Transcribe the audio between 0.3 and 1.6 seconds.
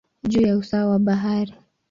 ya usawa wa bahari.